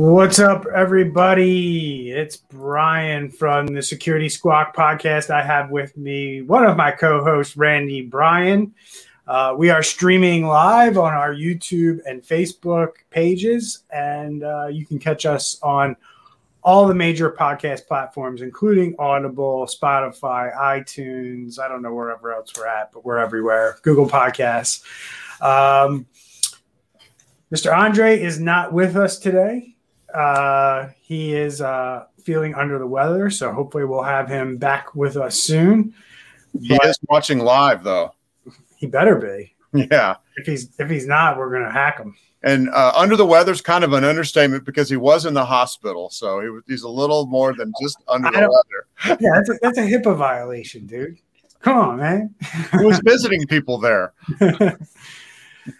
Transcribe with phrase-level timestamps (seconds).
[0.00, 2.12] What's up, everybody?
[2.12, 5.28] It's Brian from the Security Squawk podcast.
[5.28, 8.72] I have with me one of my co hosts, Randy Bryan.
[9.26, 15.00] Uh, we are streaming live on our YouTube and Facebook pages, and uh, you can
[15.00, 15.96] catch us on
[16.62, 21.58] all the major podcast platforms, including Audible, Spotify, iTunes.
[21.58, 23.78] I don't know wherever else we're at, but we're everywhere.
[23.82, 24.84] Google Podcasts.
[25.42, 26.06] Um,
[27.52, 27.76] Mr.
[27.76, 29.74] Andre is not with us today.
[30.14, 35.16] Uh, he is uh, feeling under the weather, so hopefully we'll have him back with
[35.16, 35.94] us soon.
[36.60, 38.14] He but is watching live, though.
[38.76, 39.54] He better be.
[39.90, 40.16] Yeah.
[40.36, 42.16] If he's if he's not, we're gonna hack him.
[42.42, 46.08] And uh, under the weather's kind of an understatement because he was in the hospital,
[46.08, 49.18] so he, he's a little more than just under the weather.
[49.20, 51.18] Yeah, that's a, that's a HIPAA violation, dude.
[51.60, 52.34] Come on, man.
[52.78, 54.12] he was visiting people there.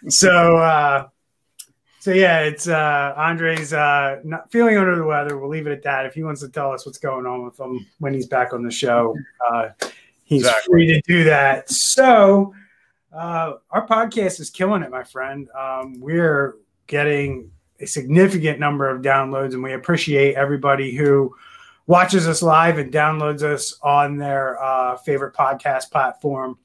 [0.09, 1.07] so uh,
[1.99, 5.37] so yeah, it's uh, Andre's uh, not feeling under the weather.
[5.37, 6.05] We'll leave it at that.
[6.05, 8.63] If he wants to tell us what's going on with him when he's back on
[8.63, 9.15] the show,
[9.51, 9.69] uh,
[10.23, 10.71] he's exactly.
[10.71, 11.69] free to do that.
[11.69, 12.53] So
[13.13, 15.49] uh, our podcast is killing it, my friend.
[15.57, 16.55] Um, we're
[16.87, 21.35] getting a significant number of downloads, and we appreciate everybody who
[21.87, 26.57] watches us live and downloads us on their uh, favorite podcast platform.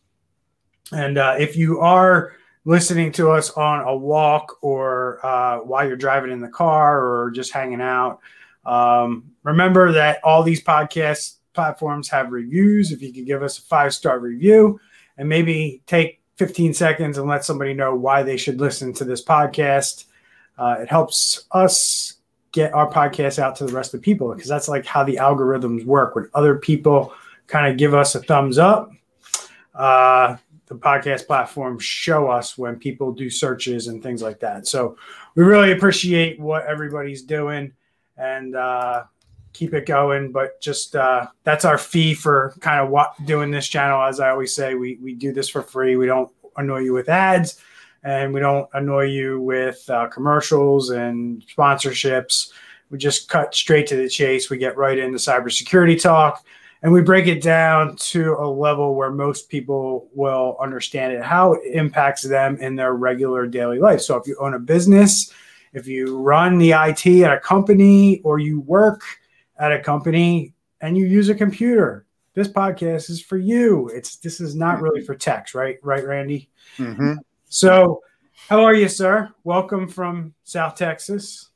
[0.93, 5.97] And uh, if you are listening to us on a walk or uh, while you're
[5.97, 8.21] driving in the car or just hanging out.
[8.65, 12.91] Um, remember that all these podcast platforms have reviews.
[12.91, 14.81] If you could give us a five star review
[15.19, 19.23] and maybe take 15 seconds and let somebody know why they should listen to this
[19.23, 20.07] podcast,
[20.59, 22.15] uh, it helps us
[22.53, 25.17] get our podcast out to the rest of the people because that's like how the
[25.17, 26.15] algorithms work.
[26.15, 27.13] When other people
[27.47, 28.91] kind of give us a thumbs up,
[29.75, 30.37] uh,
[30.67, 34.67] the podcast platforms show us when people do searches and things like that.
[34.67, 34.97] So
[35.35, 37.73] we really appreciate what everybody's doing
[38.17, 39.05] and uh,
[39.53, 40.33] keep it going.
[40.33, 44.03] But just uh, that's our fee for kind of what doing this channel.
[44.03, 45.97] As I always say, we we do this for free.
[45.97, 47.61] We don't annoy you with ads,
[48.03, 52.53] and we don't annoy you with uh, commercials and sponsorships.
[52.91, 54.51] We just cut straight to the chase.
[54.51, 56.45] We get right into cybersecurity talk
[56.85, 61.55] and we break it down to a level where most people will understand it, how
[61.55, 64.03] it impacts them in their regular daily life.
[64.03, 65.33] So if you own a business,
[65.73, 69.01] if you run the IT at a company, or you work
[69.59, 70.53] at a company
[70.83, 73.89] and you use a computer, this podcast is for you.
[73.89, 75.79] It's this is not really for techs, right?
[75.83, 76.51] Right, Randy.
[76.77, 77.15] Mm-hmm.
[77.49, 78.03] So,
[78.51, 79.31] how are you, sir?
[79.43, 81.49] Welcome from South Texas.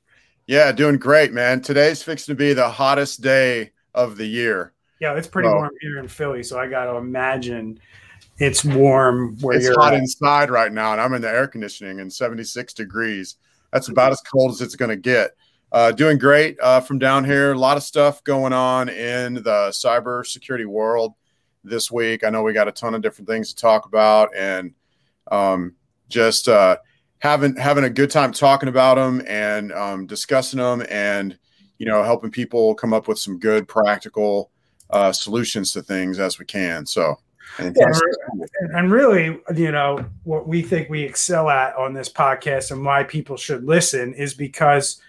[0.47, 1.61] Yeah, doing great, man.
[1.61, 4.73] Today's fixing to be the hottest day of the year.
[5.01, 7.79] Yeah, it's pretty warm here in Philly, so I got to imagine
[8.39, 10.01] it's warm where it's you're hot at.
[10.01, 13.37] inside right now, and I'm in the air conditioning and 76 degrees.
[13.73, 15.33] That's about as cold as it's going to get.
[15.71, 17.53] Uh, doing great uh, from down here.
[17.53, 21.13] A lot of stuff going on in the cybersecurity world
[21.63, 22.25] this week.
[22.25, 24.73] I know we got a ton of different things to talk about, and
[25.31, 25.75] um,
[26.09, 26.79] just uh,
[27.19, 31.39] having having a good time talking about them and um, discussing them, and
[31.77, 34.51] you know, helping people come up with some good practical
[34.91, 36.87] uh, solutions to things as we can.
[36.87, 37.19] So,
[37.59, 37.87] and, yeah,
[38.75, 43.03] and really, you know, what we think we excel at on this podcast and why
[43.05, 45.01] people should listen is because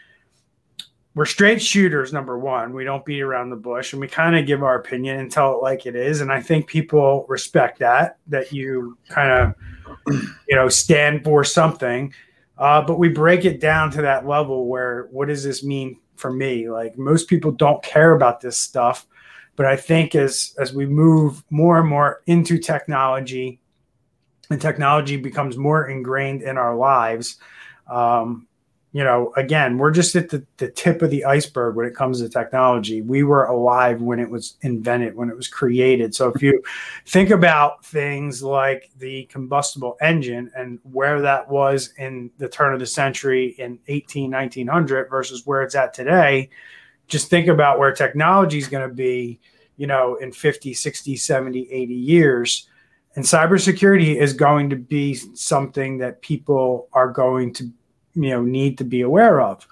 [1.16, 2.14] we're straight shooters.
[2.14, 5.20] Number one, we don't beat around the bush, and we kind of give our opinion
[5.20, 6.22] and tell it like it is.
[6.22, 10.16] And I think people respect that that you kind of,
[10.48, 12.14] you know, stand for something.
[12.58, 16.32] Uh, but we break it down to that level where what does this mean for
[16.32, 16.70] me?
[16.70, 19.08] Like most people don't care about this stuff
[19.60, 23.60] but I think as as we move more and more into technology,
[24.50, 27.36] and technology becomes more ingrained in our lives,
[27.92, 28.48] um,
[28.94, 32.22] you know, again, we're just at the, the tip of the iceberg when it comes
[32.22, 33.02] to technology.
[33.02, 36.16] We were alive when it was invented, when it was created.
[36.16, 36.64] So if you
[37.06, 42.80] think about things like the combustible engine and where that was in the turn of
[42.80, 46.50] the century in 18, 1900 versus where it's at today,
[47.10, 49.40] just think about where technology is going to be,
[49.78, 52.68] you know, in 50, 60, 70, 80 years.
[53.16, 57.66] And cybersecurity is going to be something that people are going to,
[58.14, 59.68] you know, need to be aware of.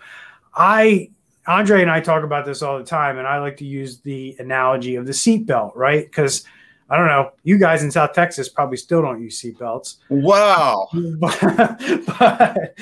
[0.55, 1.11] I,
[1.45, 4.35] Andre and I talk about this all the time, and I like to use the
[4.39, 6.03] analogy of the seatbelt, right?
[6.03, 6.43] Because
[6.89, 7.31] I don't know.
[7.43, 9.97] You guys in South Texas probably still don't use seatbelts.
[10.09, 10.87] Wow.
[11.19, 11.79] But,
[12.19, 12.75] but,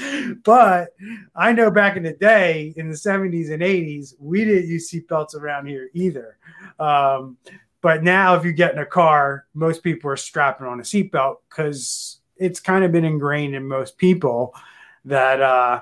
[0.44, 0.90] but,
[1.36, 5.36] I know back in the day, in the 70s and 80s, we didn't use seatbelts
[5.36, 6.38] around here either.
[6.80, 7.38] Um,
[7.82, 11.38] but now, if you get in a car, most people are strapping on a seatbelt
[11.50, 14.56] because it's kind of been ingrained in most people
[15.06, 15.82] that uh,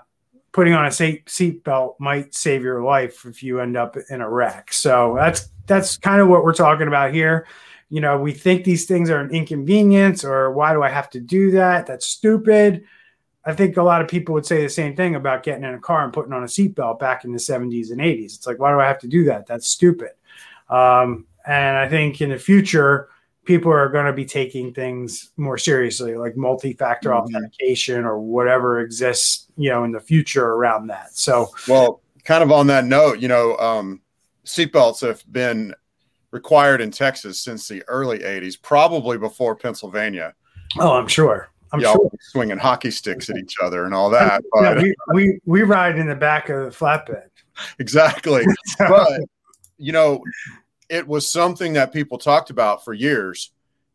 [0.51, 4.29] putting on a seat belt might save your life if you end up in a
[4.29, 4.71] wreck.
[4.71, 7.47] So that's that's kind of what we're talking about here.
[7.93, 11.19] You know, we think these things are an inconvenience, or why do I have to
[11.19, 11.85] do that?
[11.85, 12.85] That's stupid.
[13.45, 15.79] I think a lot of people would say the same thing about getting in a
[15.79, 18.35] car and putting on a seatbelt back in the 70s and 80s.
[18.35, 19.45] It's like, why do I have to do that?
[19.45, 20.09] That's stupid.
[20.71, 23.09] Um, and I think in the future,
[23.45, 27.27] people are going to be taking things more seriously, like multi-factor mm-hmm.
[27.27, 31.15] authentication or whatever exists, you know, in the future around that.
[31.15, 34.01] So, well, kind of on that note, you know, um,
[34.45, 35.75] seatbelts have been
[36.33, 40.33] required in Texas since the early '80s, probably before Pennsylvania.
[40.79, 41.49] Oh, I'm sure.
[41.71, 42.11] I'm Y'all sure.
[42.19, 44.43] swinging hockey sticks at each other and all that.
[44.51, 47.29] But, yeah, we, we we ride in the back of the flatbed.
[47.79, 48.43] Exactly,
[48.79, 49.21] but
[49.77, 50.23] you know,
[50.89, 53.51] it was something that people talked about for years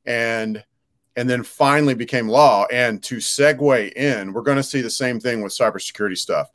[0.06, 0.64] and
[1.16, 5.18] and then finally became law and to segue in we're going to see the same
[5.18, 6.48] thing with cybersecurity stuff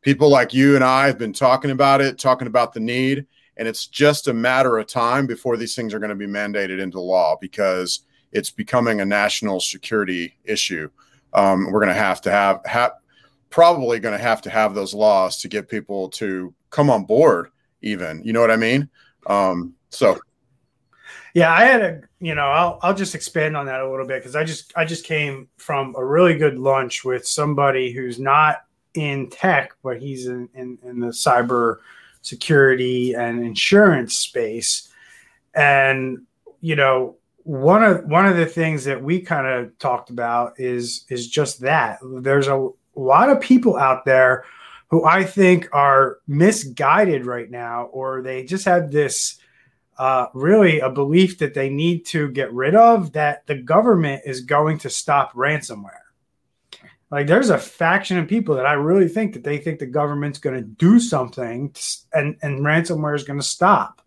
[0.00, 3.66] people like you and i have been talking about it talking about the need and
[3.66, 7.00] it's just a matter of time before these things are going to be mandated into
[7.00, 8.00] law because
[8.32, 10.90] it's becoming a national security issue.
[11.32, 12.92] Um, we're going to have to have,
[13.50, 17.50] probably going to have to have those laws to get people to come on board
[17.80, 18.88] even you know what i mean?
[19.26, 20.18] Um, so,
[21.34, 24.20] yeah, I had a you know I'll I'll just expand on that a little bit
[24.20, 28.64] because I just I just came from a really good lunch with somebody who's not
[28.94, 31.78] in tech but he's in in, in the cyber
[32.26, 34.88] security and insurance space,
[35.54, 36.18] and
[36.60, 41.04] you know one of one of the things that we kind of talked about is
[41.08, 44.44] is just that there's a lot of people out there
[44.88, 49.38] who I think are misguided right now, or they just have this
[49.98, 54.40] uh, really a belief that they need to get rid of that the government is
[54.40, 56.05] going to stop ransomware.
[57.10, 60.38] Like there's a faction of people that I really think that they think the government's
[60.38, 61.74] going to do something
[62.12, 64.02] and, and ransomware is going to stop.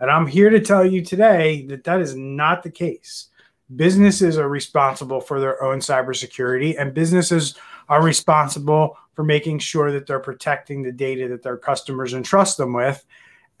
[0.00, 3.28] And I'm here to tell you today that that is not the case.
[3.76, 7.54] Businesses are responsible for their own cybersecurity, and businesses
[7.88, 12.72] are responsible for making sure that they're protecting the data that their customers entrust them
[12.72, 13.06] with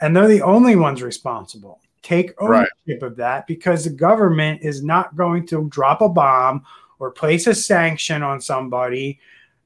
[0.02, 1.80] and they're the only ones responsible.
[2.02, 3.02] Take ownership right.
[3.02, 6.64] of that because the government is not going to drop a bomb
[7.02, 9.18] or place a sanction on somebody.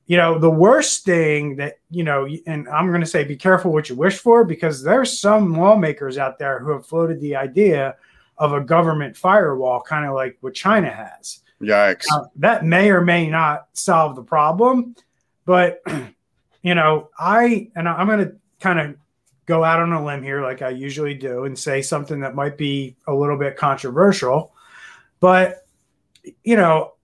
[0.07, 3.73] You know, the worst thing that, you know, and I'm going to say be careful
[3.73, 7.97] what you wish for because there's some lawmakers out there who have floated the idea
[8.39, 11.41] of a government firewall, kind of like what China has.
[11.61, 12.05] Yikes.
[12.11, 14.95] Now, that may or may not solve the problem,
[15.45, 15.83] but,
[16.63, 18.97] you know, I, and I'm going to kind of
[19.47, 22.57] go out on a limb here, like I usually do, and say something that might
[22.57, 24.53] be a little bit controversial.
[25.21, 25.67] But,
[26.45, 26.96] you know,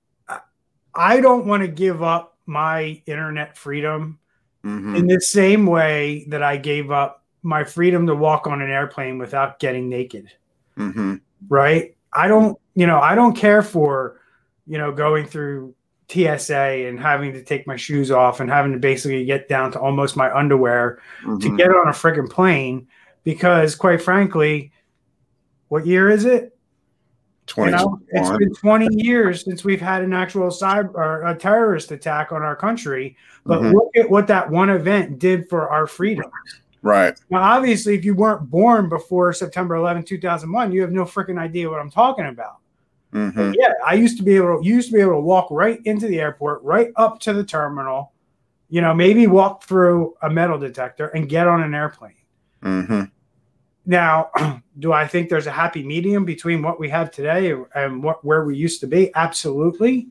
[0.95, 4.19] I don't want to give up my internet freedom
[4.65, 4.97] mm-hmm.
[4.97, 9.19] in the same way that I gave up my freedom to walk on an airplane
[9.19, 10.31] without getting naked.
[10.77, 11.17] Mm-hmm.
[11.49, 11.97] Right.
[12.13, 14.21] I don't, you know, I don't care for,
[14.67, 15.75] you know, going through
[16.09, 19.81] TSA and having to take my shoes off and having to basically get down to
[19.81, 21.39] almost my underwear mm-hmm.
[21.39, 22.87] to get on a freaking plane
[23.25, 24.73] because quite frankly,
[25.69, 26.52] what year is it?
[27.57, 31.91] You know, it's been 20 years since we've had an actual cyber or a terrorist
[31.93, 33.17] attack on our country.
[33.45, 33.73] But mm-hmm.
[33.73, 36.31] look at what that one event did for our freedom.
[36.83, 37.19] Right.
[37.31, 41.71] Now, obviously, if you weren't born before September 11, 2001, you have no freaking idea
[41.71, 42.57] what I'm talking about.
[43.13, 43.53] Mm-hmm.
[43.59, 46.07] Yeah, I used to be able to used to be able to walk right into
[46.07, 48.13] the airport, right up to the terminal.
[48.71, 52.15] You know, maybe walk through a metal detector and get on an airplane.
[52.63, 53.03] Mm-hmm.
[53.87, 54.31] Now,
[54.79, 58.45] do I think there's a happy medium between what we have today and what where
[58.45, 59.15] we used to be?
[59.15, 60.09] Absolutely.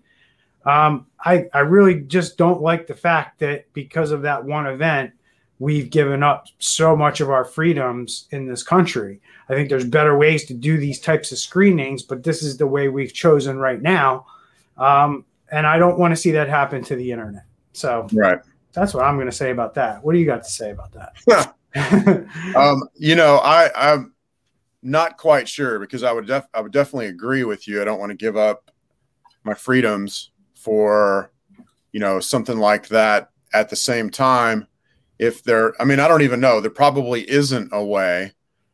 [0.66, 5.12] Um, I I really just don't like the fact that because of that one event,
[5.60, 9.22] we've given up so much of our freedoms in this country.
[9.48, 12.68] I think there's better ways to do these types of screenings, but this is the
[12.68, 14.26] way we've chosen right now.
[14.78, 17.44] Um, and I don't want to see that happen to the internet.
[17.74, 18.40] So right.
[18.74, 20.04] that's what I'm going to say about that.
[20.04, 21.14] What do you got to say about that?
[22.56, 24.14] um, you know, I, I'm
[24.82, 27.82] not quite sure because I would def- I would definitely agree with you.
[27.82, 28.72] I don't want to give up
[29.44, 31.32] my freedoms for,
[31.92, 34.68] you know, something like that at the same time
[35.22, 38.34] if there i mean i don't even know there probably isn't a way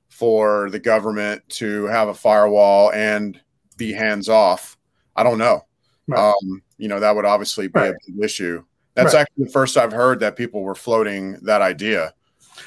[0.10, 3.40] for the government to have a firewall and
[3.76, 4.78] be hands off
[5.16, 5.62] i don't know
[6.08, 6.20] right.
[6.20, 7.90] um, you know that would obviously be right.
[7.92, 8.64] a big issue
[8.96, 9.22] that's right.
[9.22, 12.14] actually the first i've heard that people were floating that idea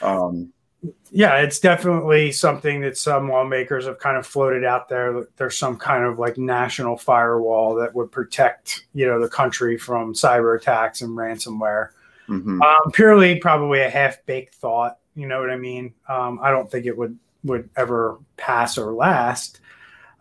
[0.03, 0.53] um,
[1.11, 5.77] yeah it's definitely something that some lawmakers have kind of floated out there there's some
[5.77, 11.03] kind of like national firewall that would protect you know the country from cyber attacks
[11.03, 11.91] and ransomware
[12.31, 12.63] Mm-hmm.
[12.63, 14.99] Um, purely probably a half baked thought.
[15.15, 15.93] You know what I mean?
[16.09, 19.61] Um, I don't think it would would ever pass or last.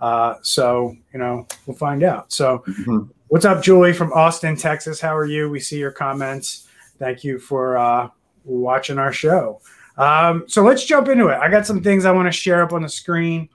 [0.02, 2.32] Uh, so you know, we'll find out.
[2.32, 3.12] So, mm-hmm.
[3.28, 5.00] what's up, Julie from Austin, Texas?
[5.00, 5.50] How are you?
[5.50, 6.68] We see your comments.
[6.98, 8.10] Thank you for uh,
[8.58, 9.62] watching our show.
[9.98, 11.38] Um, so let's jump into it.
[11.38, 13.50] I got some things I want to share up on the screen.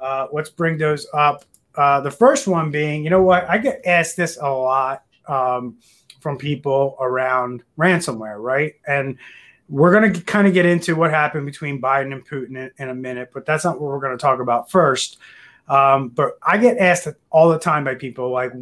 [0.00, 1.44] Uh, let's bring those up.
[1.76, 3.48] Uh, the first one being, you know what?
[3.48, 5.78] I get asked this a lot um,
[6.20, 8.74] from people around ransomware, right?
[8.86, 9.18] And
[9.68, 12.88] we're going to kind of get into what happened between Biden and Putin in, in
[12.90, 15.18] a minute, but that's not what we're going to talk about first.
[15.66, 18.52] Um, but I get asked all the time by people like,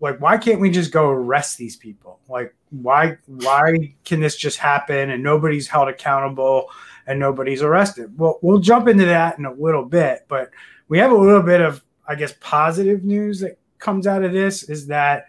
[0.00, 2.20] like, why can't we just go arrest these people?
[2.28, 6.70] Like, why, why can this just happen and nobody's held accountable
[7.06, 8.16] and nobody's arrested?
[8.16, 10.50] Well, we'll jump into that in a little bit, but
[10.88, 14.62] we have a little bit of, I guess, positive news that comes out of this
[14.62, 15.26] is that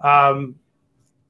[0.00, 0.54] um,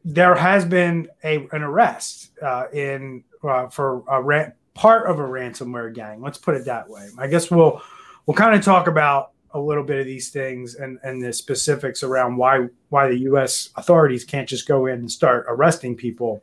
[0.04, 5.22] there has been a, an arrest uh, in uh, for a ran- part of a
[5.22, 6.20] ransomware gang.
[6.20, 7.08] Let's put it that way.
[7.18, 7.82] I guess we'll
[8.26, 12.02] we'll kind of talk about a little bit of these things and and the specifics
[12.02, 13.70] around why why the U.S.
[13.76, 16.42] authorities can't just go in and start arresting people.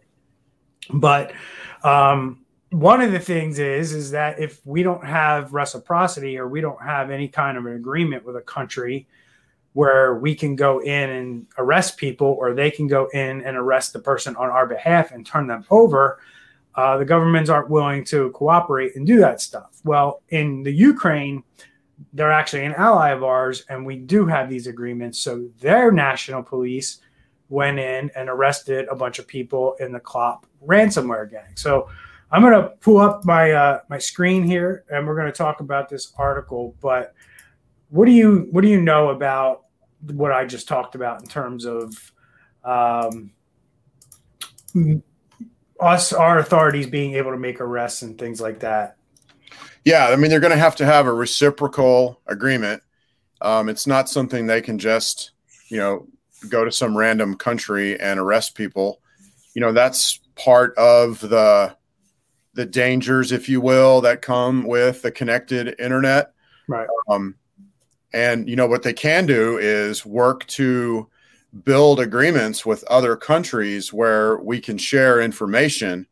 [0.90, 1.34] But
[1.84, 6.62] um, one of the things is is that if we don't have reciprocity or we
[6.62, 9.08] don't have any kind of an agreement with a country
[9.74, 13.94] where we can go in and arrest people or they can go in and arrest
[13.94, 16.20] the person on our behalf and turn them over
[16.76, 21.44] uh, the governments aren't willing to cooperate and do that stuff well in the ukraine
[22.14, 25.20] they're actually an ally of ours, and we do have these agreements.
[25.20, 27.00] So their national police
[27.50, 31.56] went in and arrested a bunch of people in the Clop ransomware gang.
[31.56, 31.90] So
[32.32, 35.60] I'm going to pull up my uh, my screen here, and we're going to talk
[35.60, 36.76] about this article.
[36.82, 37.14] But
[37.90, 39.64] what do you what do you know about
[40.02, 42.12] what I just talked about in terms of
[42.64, 43.32] um,
[45.80, 48.97] us, our authorities being able to make arrests and things like that?
[49.88, 52.84] Yeah, I mean they're going to have to have a reciprocal agreement.
[53.40, 55.32] Um, it's not something they can just,
[55.70, 56.08] you know,
[56.50, 59.00] go to some random country and arrest people.
[59.54, 61.74] You know, that's part of the
[62.54, 66.34] the dangers, if you will, that come with the connected internet.
[66.68, 66.90] Right.
[67.08, 67.36] Um,
[68.12, 71.08] and you know what they can do is work to
[71.64, 76.08] build agreements with other countries where we can share information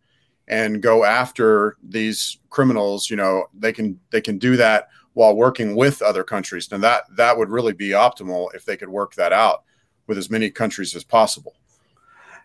[0.47, 5.75] and go after these criminals you know they can they can do that while working
[5.75, 6.69] with other countries.
[6.71, 9.63] And that that would really be optimal if they could work that out
[10.07, 11.55] with as many countries as possible.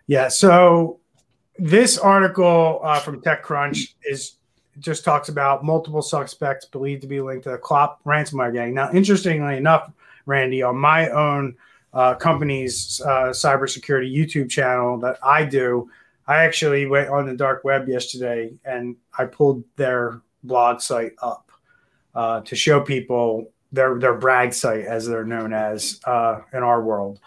[0.07, 0.99] Yeah so
[1.59, 4.37] this article uh, from techcrunch is
[4.79, 8.73] just talks about multiple suspects believed to be linked to the Clop ransomware gang.
[8.73, 9.91] Now interestingly enough
[10.25, 11.55] randy on my own
[11.93, 15.89] uh, company's uh, cybersecurity youtube channel that i do
[16.27, 21.51] I actually went on the dark web yesterday and I pulled their blog site up
[22.15, 26.83] uh, to show people their their brag site, as they're known as uh, in our
[26.83, 27.19] world.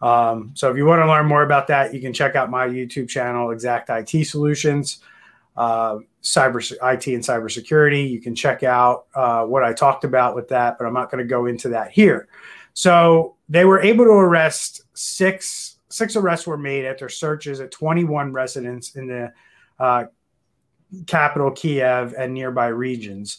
[0.00, 2.68] Um, so if you want to learn more about that, you can check out my
[2.68, 5.00] YouTube channel, Exact IT Solutions,
[5.56, 8.08] uh, cyber IT and cybersecurity.
[8.08, 11.22] You can check out uh, what I talked about with that, but I'm not going
[11.22, 12.28] to go into that here.
[12.74, 18.32] So they were able to arrest six six arrests were made after searches at 21
[18.32, 19.32] residents in the
[19.78, 20.04] uh,
[21.06, 23.38] capital Kiev and nearby regions.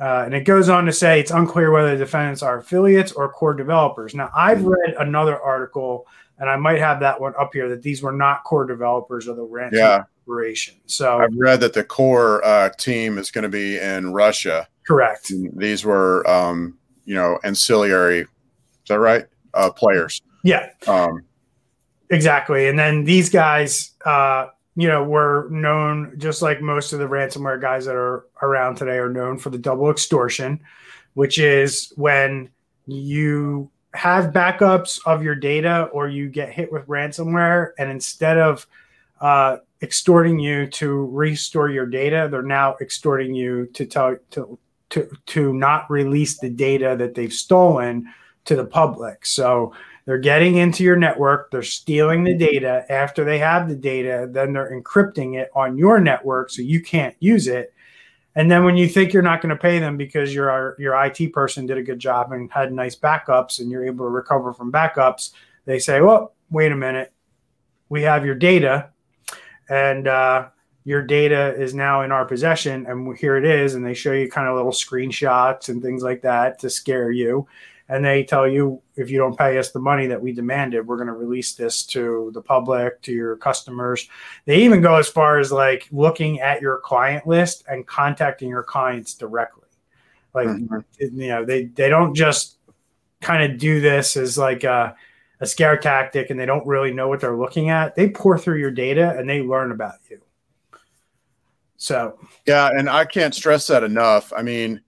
[0.00, 3.30] Uh, and it goes on to say it's unclear whether the defendants are affiliates or
[3.30, 4.14] core developers.
[4.14, 6.06] Now, I've read another article,
[6.38, 9.36] and I might have that one up here, that these were not core developers of
[9.36, 10.04] the ransom yeah.
[10.26, 10.76] operation.
[10.86, 14.66] So I've read that the core uh, team is going to be in Russia.
[14.86, 15.30] Correct.
[15.56, 18.20] These were, um, you know, ancillary.
[18.20, 18.28] Is
[18.88, 19.26] that right?
[19.52, 20.22] Uh, players.
[20.44, 20.70] Yeah.
[20.88, 21.24] Um,
[22.10, 22.68] Exactly.
[22.68, 27.60] And then these guys, uh, you know, were known just like most of the ransomware
[27.60, 30.60] guys that are around today are known for the double extortion,
[31.14, 32.50] which is when
[32.86, 38.66] you have backups of your data or you get hit with ransomware and instead of
[39.20, 44.58] uh, extorting you to restore your data, they're now extorting you to tell to
[44.90, 48.06] to to not release the data that they've stolen
[48.44, 49.26] to the public.
[49.26, 52.84] So they're getting into your network, they're stealing the data.
[52.88, 57.14] After they have the data, then they're encrypting it on your network so you can't
[57.20, 57.74] use it.
[58.34, 61.32] And then when you think you're not going to pay them because your your IT
[61.32, 64.72] person did a good job and had nice backups and you're able to recover from
[64.72, 65.32] backups,
[65.64, 67.12] they say, "Well, wait a minute,
[67.88, 68.90] we have your data,
[69.68, 70.48] and uh,
[70.84, 74.30] your data is now in our possession, and here it is." And they show you
[74.30, 77.48] kind of little screenshots and things like that to scare you
[77.90, 80.96] and they tell you if you don't pay us the money that we demanded, we're
[80.96, 84.08] going to release this to the public, to your customers.
[84.44, 88.62] They even go as far as like looking at your client list and contacting your
[88.62, 89.66] clients directly.
[90.32, 91.20] Like, mm-hmm.
[91.20, 92.58] you know, they, they don't just
[93.20, 94.94] kind of do this as like a,
[95.40, 97.96] a scare tactic and they don't really know what they're looking at.
[97.96, 100.20] They pour through your data and they learn about you.
[101.76, 104.32] So, yeah, and I can't stress that enough.
[104.36, 104.80] I mean,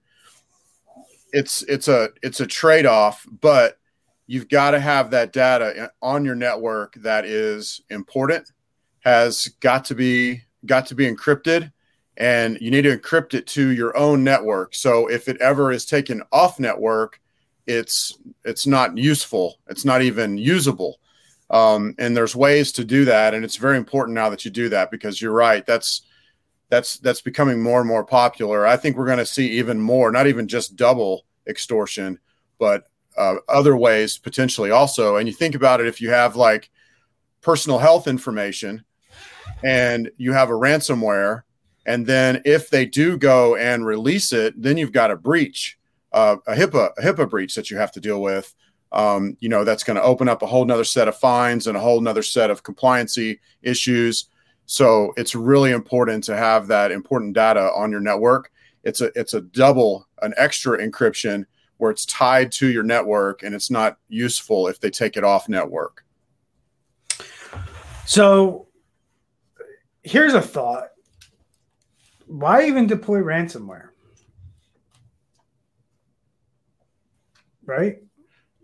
[1.33, 3.77] it's it's a it's a trade-off, but
[4.27, 8.53] you've got to have that data on your network that is important,
[8.99, 11.71] has got to be got to be encrypted,
[12.15, 14.75] and you need to encrypt it to your own network.
[14.75, 17.19] So if it ever is taken off network,
[17.67, 19.59] it's it's not useful.
[19.67, 20.99] It's not even usable.
[21.49, 24.69] Um, and there's ways to do that, and it's very important now that you do
[24.69, 25.65] that because you're right.
[25.65, 26.03] That's
[26.69, 28.65] that's that's becoming more and more popular.
[28.65, 32.19] I think we're going to see even more, not even just double extortion,
[32.59, 35.17] but uh, other ways potentially also.
[35.17, 36.69] And you think about it, if you have like
[37.41, 38.83] personal health information
[39.63, 41.43] and you have a ransomware,
[41.85, 45.77] and then if they do go and release it, then you've got a breach,
[46.13, 48.53] uh, a HIPAA, a HIPAA breach that you have to deal with.
[48.91, 51.75] Um, you know, that's going to open up a whole nother set of fines and
[51.75, 54.29] a whole nother set of compliancy issues.
[54.65, 58.51] So it's really important to have that important data on your network.
[58.83, 61.45] It's a it's a double an extra encryption
[61.77, 65.49] where it's tied to your network and it's not useful if they take it off
[65.49, 66.05] network.
[68.05, 68.67] So
[70.03, 70.89] here's a thought.
[72.27, 73.89] Why even deploy ransomware?
[77.65, 77.99] Right?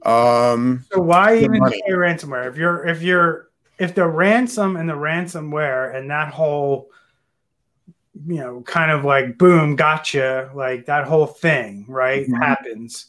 [0.03, 1.77] Um so why even money.
[1.77, 2.47] deploy ransomware?
[2.49, 3.48] If you're if you're
[3.79, 6.89] if the ransom and the ransomware and that whole
[8.27, 12.35] you know kind of like boom gotcha like that whole thing right mm-hmm.
[12.35, 13.07] happens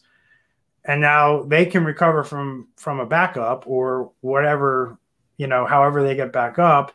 [0.85, 4.97] and now they can recover from from a backup or whatever
[5.37, 6.93] you know however they get back up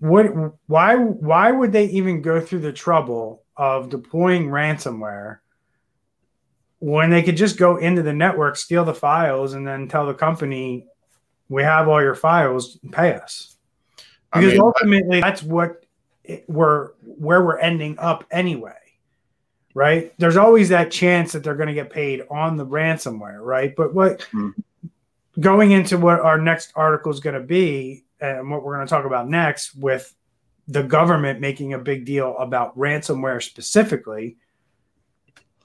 [0.00, 0.26] what
[0.66, 5.38] why why would they even go through the trouble of deploying ransomware
[6.80, 10.14] when they could just go into the network steal the files and then tell the
[10.14, 10.86] company
[11.50, 13.56] we have all your files, pay us.
[14.32, 15.84] Because I mean, ultimately, that's what
[16.24, 18.78] it, we're where we're ending up anyway,
[19.74, 20.14] right?
[20.18, 23.74] There's always that chance that they're going to get paid on the ransomware, right?
[23.76, 24.50] But what mm-hmm.
[25.40, 28.90] going into what our next article is going to be, and what we're going to
[28.90, 30.14] talk about next, with
[30.68, 34.36] the government making a big deal about ransomware specifically.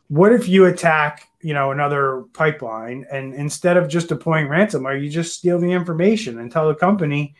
[0.07, 5.09] What if you attack you know another pipeline and instead of just deploying ransomware you
[5.09, 7.35] just steal the information and tell the company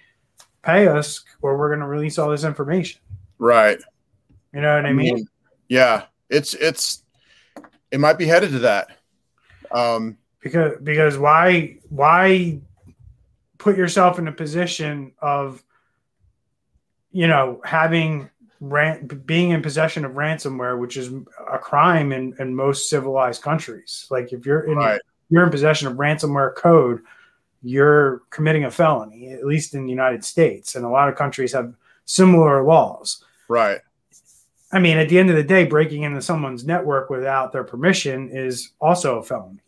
[0.61, 3.01] pay us or we're going to release all this information?
[3.39, 3.79] Right.
[4.53, 5.27] You know what i mean?
[5.67, 7.03] Yeah it's it's
[7.91, 8.89] it might be headed to that.
[9.71, 12.59] Um because because why why
[13.57, 15.63] put yourself in a position of
[17.11, 18.29] you know having
[18.69, 21.11] ran- being in possession of ransomware, which is
[21.51, 24.07] a crime in, in most civilized countries.
[24.09, 25.01] Like if you're in right.
[25.29, 27.01] you're in possession of ransomware code,
[27.61, 30.75] you're committing a felony, at least in the United States.
[30.75, 31.73] And a lot of countries have
[32.05, 33.23] similar laws.
[33.47, 33.79] Right.
[34.71, 38.29] I mean, at the end of the day, breaking into someone's network without their permission
[38.31, 39.61] is also a felony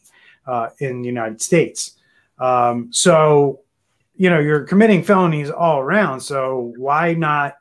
[0.46, 1.98] uh, in the United States.
[2.40, 3.62] Um, so,
[4.16, 6.20] you know, you're committing felonies all around.
[6.22, 7.56] So why not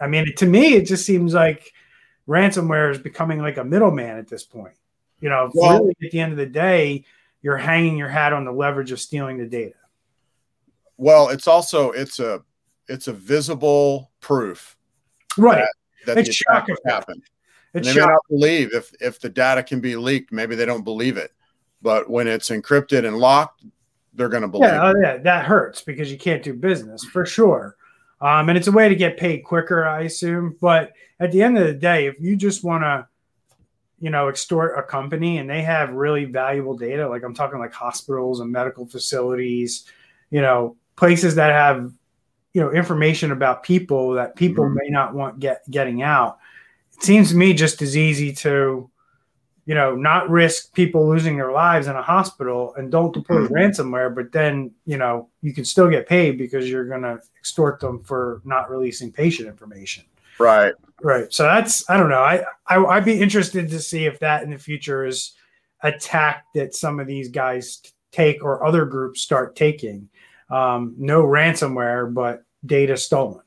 [0.00, 1.72] I mean, to me, it just seems like
[2.28, 4.74] ransomware is becoming like a middleman at this point.
[5.20, 7.04] You know, well, really at the end of the day,
[7.42, 9.74] you're hanging your hat on the leverage of stealing the data.
[10.96, 12.42] Well, it's also it's a
[12.88, 14.76] it's a visible proof,
[15.36, 15.64] right?
[16.06, 17.22] That, that it's the attack happened.
[17.74, 20.32] It's they may not believe if if the data can be leaked.
[20.32, 21.32] Maybe they don't believe it,
[21.80, 23.64] but when it's encrypted and locked,
[24.14, 24.70] they're going to believe.
[24.70, 27.76] Yeah, oh, yeah, that hurts because you can't do business for sure.
[28.22, 30.56] Um, and it's a way to get paid quicker, I assume.
[30.60, 33.08] But at the end of the day, if you just want to,
[33.98, 37.72] you know, extort a company and they have really valuable data, like I'm talking like
[37.72, 39.86] hospitals and medical facilities,
[40.30, 41.92] you know, places that have,
[42.54, 44.78] you know, information about people that people mm-hmm.
[44.78, 46.38] may not want get getting out.
[46.96, 48.88] It seems to me just as easy to
[49.64, 53.54] you know, not risk people losing their lives in a hospital and don't deploy mm-hmm.
[53.54, 57.78] ransomware, but then, you know, you can still get paid because you're going to extort
[57.78, 60.04] them for not releasing patient information.
[60.38, 60.74] Right.
[61.02, 61.32] Right.
[61.32, 62.22] So that's, I don't know.
[62.22, 65.32] I, I, would be interested to see if that in the future is
[65.82, 70.08] a tack that some of these guys take or other groups start taking.
[70.50, 73.42] Um, no ransomware, but data stolen.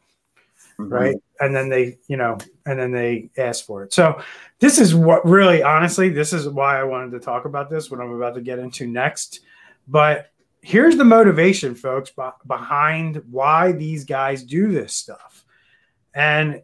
[0.77, 0.91] Mm-hmm.
[0.91, 1.15] Right.
[1.39, 4.21] and then they you know and then they ask for it so
[4.59, 8.01] this is what really honestly this is why i wanted to talk about this what
[8.01, 9.39] i'm about to get into next
[9.87, 12.11] but here's the motivation folks
[12.45, 15.45] behind why these guys do this stuff
[16.13, 16.61] and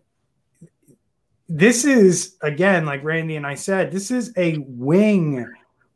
[1.48, 5.50] this is again like randy and i said this is a wing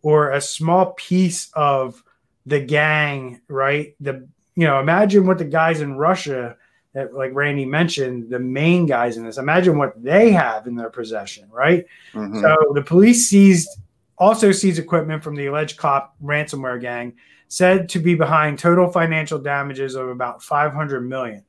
[0.04, 2.01] or a small piece of
[2.45, 4.25] the gang right the
[4.56, 6.56] you know imagine what the guys in russia
[6.96, 10.90] that like randy mentioned the main guys in this imagine what they have in their
[10.90, 12.42] possession right mm-hmm.
[12.42, 13.70] so the police seized
[14.18, 17.14] also seized equipment from the alleged Clop ransomware gang
[17.48, 21.44] said to be behind total financial damages of about 500 million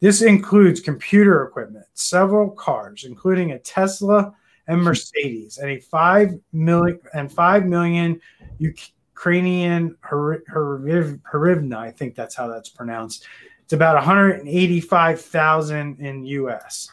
[0.00, 4.32] this includes computer equipment, several cars, including a Tesla
[4.68, 8.20] and Mercedes, and a five million and five million
[8.58, 11.76] Ukrainian hryvnia.
[11.76, 13.26] I think that's how that's pronounced.
[13.68, 16.90] It's about 185,000 in US.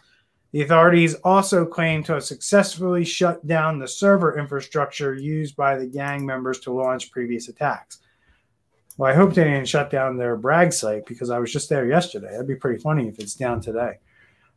[0.52, 5.86] The authorities also claim to have successfully shut down the server infrastructure used by the
[5.86, 8.00] gang members to launch previous attacks.
[8.98, 11.88] Well, I hope they didn't shut down their brag site because I was just there
[11.88, 12.32] yesterday.
[12.32, 14.00] That'd be pretty funny if it's down today.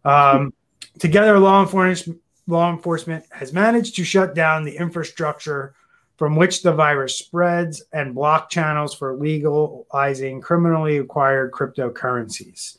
[0.04, 0.52] Um,
[0.98, 5.76] together, law enforcement law enforcement has managed to shut down the infrastructure
[6.18, 12.76] from which the virus spreads and block channels for legalizing criminally acquired cryptocurrencies.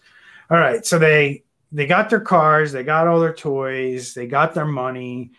[0.52, 4.54] All right, so they they got their cars, they got all their toys, they got
[4.54, 5.32] their money,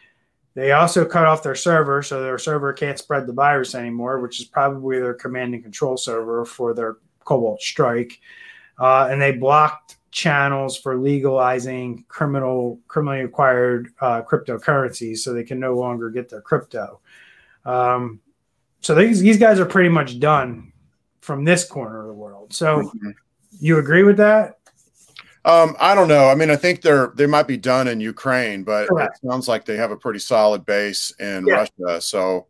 [0.54, 4.40] they also cut off their server, so their server can't spread the virus anymore, which
[4.40, 8.18] is probably their command and control server for their Cobalt Strike.
[8.78, 15.60] Uh, and they blocked channels for legalizing criminal, criminally acquired uh, cryptocurrencies, so they can
[15.60, 17.00] no longer get their crypto.
[17.64, 18.20] Um,
[18.80, 20.72] so these these guys are pretty much done
[21.20, 22.52] from this corner of the world.
[22.52, 23.10] So, mm-hmm.
[23.60, 24.58] you agree with that?
[25.44, 26.28] Um, I don't know.
[26.28, 29.18] I mean, I think they're they might be done in Ukraine, but Correct.
[29.22, 31.54] it sounds like they have a pretty solid base in yeah.
[31.54, 32.00] Russia.
[32.00, 32.46] So,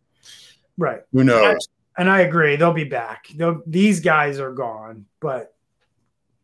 [0.77, 1.69] right, who knows?
[1.97, 3.27] And I, and I agree, they'll be back.
[3.35, 5.55] They'll, these guys are gone, but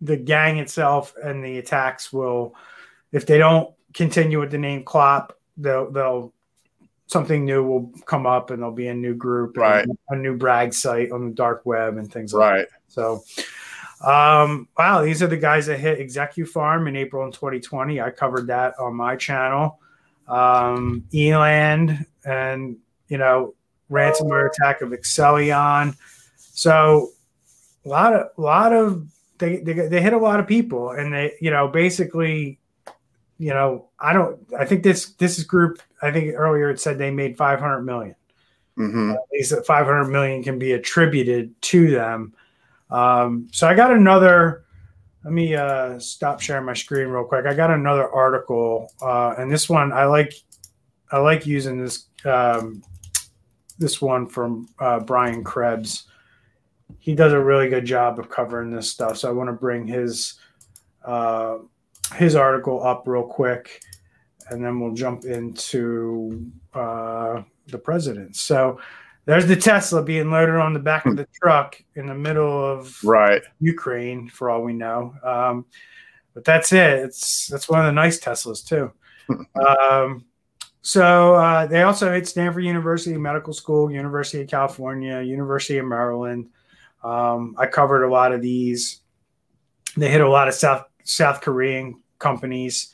[0.01, 2.55] the gang itself and the attacks will,
[3.13, 6.33] if they don't continue with the name Clop, they'll they'll
[7.07, 9.87] something new will come up and there'll be a new group, right?
[10.09, 12.67] A new brag site on the dark web and things like right.
[12.69, 12.81] that.
[12.89, 13.23] So
[14.05, 18.01] um, wow, these are the guys that hit ExecuPharm in April in 2020.
[18.01, 19.81] I covered that on my channel.
[20.29, 22.77] Um, Eland and
[23.09, 23.55] you know
[23.91, 25.97] ransomware attack of Accellion.
[26.37, 27.11] So
[27.85, 31.13] a lot of a lot of they, they they hit a lot of people and
[31.13, 32.59] they you know basically
[33.39, 37.11] you know I don't I think this this group I think earlier it said they
[37.11, 38.15] made 500 million.
[38.79, 39.13] Mm-hmm.
[39.13, 42.35] At least that 500 million can be attributed to them.
[42.91, 44.65] Um, so I got another.
[45.25, 47.47] Let me uh, stop sharing my screen real quick.
[47.47, 50.35] I got another article, uh, and this one I like.
[51.11, 52.83] I like using this um,
[53.79, 56.05] this one from uh, Brian Krebs.
[56.99, 59.17] He does a really good job of covering this stuff.
[59.17, 60.35] So I want to bring his
[61.05, 61.59] uh,
[62.15, 63.83] his article up real quick,
[64.51, 68.37] and then we'll jump into uh, the president.
[68.37, 68.81] So
[69.25, 71.17] there's the Tesla being loaded on the back of hmm.
[71.17, 75.15] the truck in the middle of right Ukraine, for all we know.
[75.23, 75.67] Um,
[76.33, 77.01] but that's it.
[77.01, 78.93] It's that's one of the nice Teslas too.
[79.67, 80.25] um,
[80.83, 86.49] so uh, they also hit Stanford University Medical School, University of California, University of Maryland.
[87.03, 89.01] Um, I covered a lot of these.
[89.97, 92.93] They hit a lot of South South Korean companies.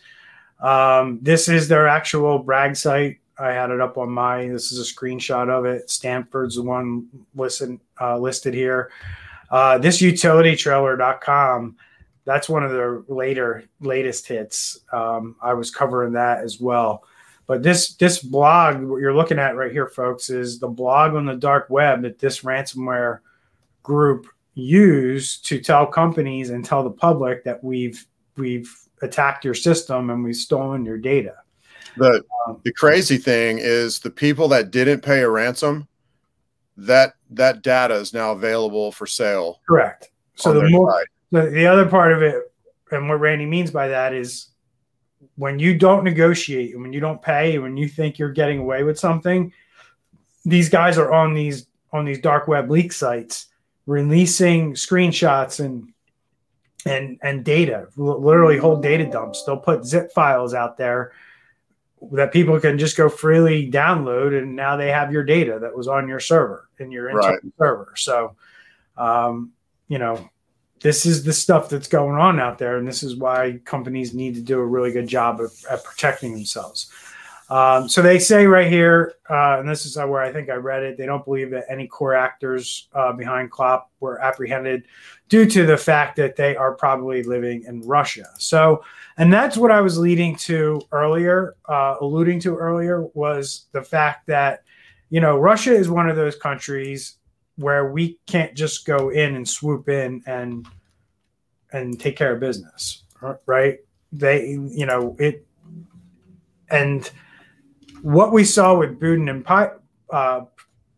[0.60, 3.18] Um, this is their actual brag site.
[3.38, 4.46] I had it up on my.
[4.46, 5.90] This is a screenshot of it.
[5.90, 8.90] Stanford's the one listed uh, listed here.
[9.50, 11.76] Uh, this utilitytrailer.com.
[12.24, 14.78] That's one of their later latest hits.
[14.92, 17.04] Um, I was covering that as well.
[17.46, 21.26] But this this blog, what you're looking at right here, folks, is the blog on
[21.26, 23.18] the dark web that this ransomware
[23.82, 28.70] group used to tell companies and tell the public that we've we've
[29.02, 31.34] attacked your system and we've stolen your data.
[31.96, 35.88] The um, the crazy thing is the people that didn't pay a ransom,
[36.76, 39.60] that that data is now available for sale.
[39.68, 40.10] Correct.
[40.36, 42.52] So the more the, the other part of it,
[42.90, 44.48] and what Randy means by that is
[45.36, 48.98] when you don't negotiate, when you don't pay, when you think you're getting away with
[48.98, 49.52] something,
[50.44, 53.48] these guys are on these on these dark web leak sites
[53.86, 55.92] releasing screenshots and
[56.84, 61.12] and and data literally whole data dumps they'll put zip files out there
[62.10, 65.86] that people can just go freely download and now they have your data that was
[65.86, 67.38] on your server in your right.
[67.58, 68.34] server so
[68.96, 69.52] um,
[69.88, 70.28] you know
[70.82, 74.34] this is the stuff that's going on out there, and this is why companies need
[74.34, 76.90] to do a really good job of, at protecting themselves.
[77.52, 80.82] Um, so they say right here, uh, and this is where I think I read
[80.82, 80.96] it.
[80.96, 84.84] They don't believe that any core actors uh, behind Clop were apprehended
[85.28, 88.24] due to the fact that they are probably living in Russia.
[88.38, 88.82] So,
[89.18, 94.28] and that's what I was leading to earlier, uh, alluding to earlier, was the fact
[94.28, 94.62] that
[95.10, 97.18] you know Russia is one of those countries
[97.56, 100.66] where we can't just go in and swoop in and
[101.70, 103.02] and take care of business,
[103.44, 103.80] right?
[104.10, 105.46] They, you know, it
[106.70, 107.10] and
[108.02, 109.46] what we saw with Putin and
[110.10, 110.44] uh,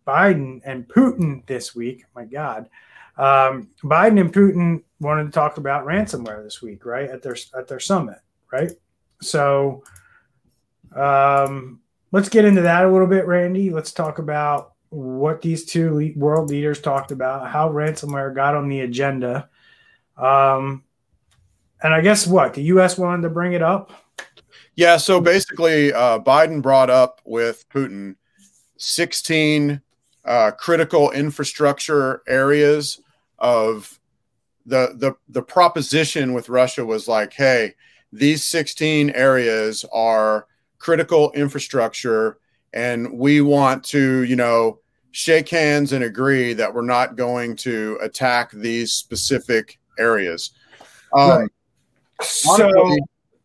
[0.07, 2.69] Biden and Putin this week, my God,
[3.17, 7.69] um, Biden and Putin wanted to talk about ransomware this week, right at their at
[7.69, 8.19] their summit,
[8.51, 8.73] right?
[9.21, 9.85] So,
[10.97, 13.71] um, let's get into that a little bit, Randy.
[13.71, 18.81] Let's talk about what these two world leaders talked about, how ransomware got on the
[18.81, 19.49] agenda.
[20.17, 20.85] Um,
[21.83, 22.97] and I guess what the U.S.
[22.97, 23.93] wanted to bring it up.
[24.77, 24.97] Yeah.
[24.97, 28.17] So basically, uh, Biden brought up with Putin
[28.77, 29.81] 16
[30.25, 33.01] uh, critical infrastructure areas
[33.39, 33.99] of
[34.67, 37.75] the the the proposition with Russia was like, hey,
[38.13, 40.47] these 16 areas are
[40.79, 42.39] critical infrastructure,
[42.73, 44.79] and we want to, you know,
[45.11, 50.51] shake hands and agree that we're not going to attack these specific areas.
[51.13, 51.51] Um, right.
[52.23, 52.71] So,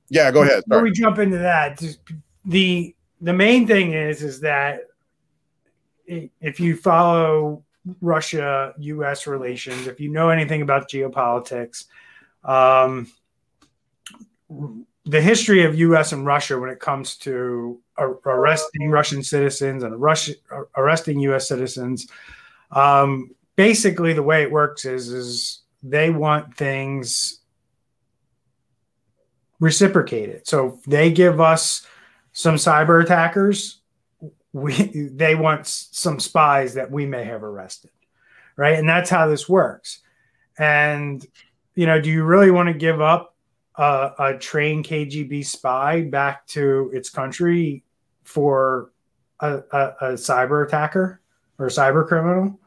[0.09, 0.63] yeah, go ahead.
[0.67, 1.81] Before we jump into that,
[2.45, 4.81] the the main thing is is that
[6.07, 7.63] if you follow
[8.01, 9.27] Russia U.S.
[9.27, 11.85] relations, if you know anything about geopolitics,
[12.43, 13.11] um,
[15.05, 16.11] the history of U.S.
[16.11, 20.33] and Russia when it comes to arresting Russian citizens and Russia,
[20.75, 21.47] arresting U.S.
[21.47, 22.07] citizens.
[22.71, 27.38] Um, basically, the way it works is is they want things
[29.59, 30.47] reciprocated.
[30.47, 31.85] So they give us
[32.31, 33.81] some cyber attackers.
[34.51, 34.71] We
[35.13, 37.91] they want some spies that we may have arrested,
[38.55, 38.77] right?
[38.77, 39.99] And that's how this works.
[40.57, 41.25] And
[41.75, 43.35] you know, do you really want to give up
[43.79, 47.83] a, a trained KGB spy back to its country
[48.23, 48.91] for
[49.39, 51.21] a, a, a cyber attacker
[51.57, 52.59] or a cyber criminal.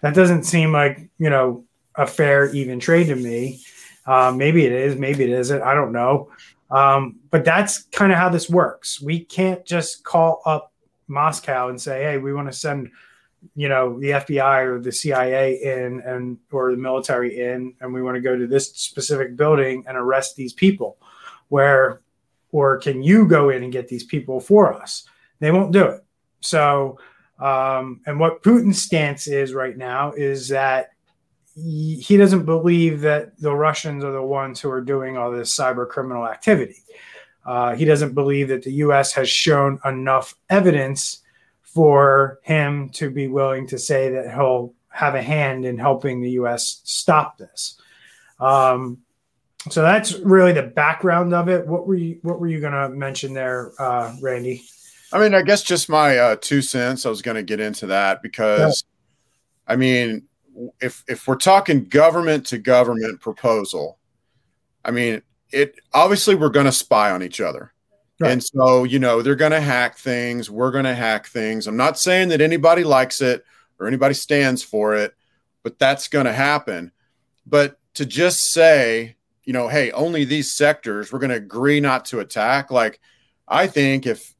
[0.00, 1.64] That doesn't seem like you know
[1.96, 3.60] a fair even trade to me.
[4.06, 5.62] Uh, maybe it is, maybe it isn't.
[5.62, 6.30] I don't know.
[6.70, 9.00] Um, but that's kind of how this works.
[9.00, 10.72] We can't just call up
[11.06, 12.90] Moscow and say, "Hey, we want to send,
[13.54, 18.02] you know, the FBI or the CIA in and or the military in, and we
[18.02, 20.96] want to go to this specific building and arrest these people."
[21.48, 22.00] Where
[22.52, 25.06] or can you go in and get these people for us?
[25.40, 26.04] They won't do it.
[26.40, 26.98] So,
[27.38, 30.91] um, and what Putin's stance is right now is that
[31.54, 35.88] he, doesn't believe that the Russians are the ones who are doing all this cyber
[35.88, 36.76] criminal activity.
[37.44, 39.12] Uh, he doesn't believe that the U.S.
[39.12, 41.20] has shown enough evidence
[41.62, 46.30] for him to be willing to say that he'll have a hand in helping the
[46.32, 46.80] U.S.
[46.84, 47.80] stop this.
[48.38, 48.98] Um,
[49.70, 51.66] so that's really the background of it.
[51.66, 54.62] What were you What were you going to mention there, uh, Randy?
[55.12, 57.06] I mean, I guess just my uh, two cents.
[57.06, 58.84] I was going to get into that because,
[59.68, 59.74] yeah.
[59.74, 60.26] I mean,
[60.80, 63.98] if if we're talking government to government proposal,
[64.84, 67.72] I mean, it obviously we're going to spy on each other.
[68.20, 68.32] Right.
[68.32, 70.50] And so, you know, they're going to hack things.
[70.50, 71.66] We're going to hack things.
[71.66, 73.44] I'm not saying that anybody likes it
[73.78, 75.14] or anybody stands for it,
[75.62, 76.92] but that's going to happen.
[77.46, 82.04] But to just say, you know, hey, only these sectors we're going to agree not
[82.06, 82.70] to attack.
[82.70, 83.00] Like,
[83.48, 84.34] I think if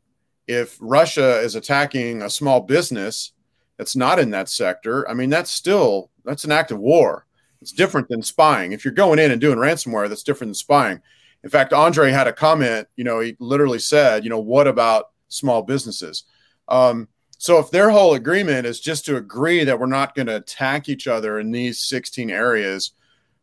[0.46, 3.31] if Russia is attacking a small business
[3.78, 7.26] that's not in that sector, I mean, that's still that's an act of war.
[7.60, 8.72] It's different than spying.
[8.72, 11.00] If you're going in and doing ransomware, that's different than spying.
[11.44, 12.88] In fact, Andre had a comment.
[12.96, 16.24] You know, he literally said, you know, what about small businesses?
[16.68, 17.08] Um,
[17.38, 20.88] so if their whole agreement is just to agree that we're not going to attack
[20.88, 22.92] each other in these 16 areas,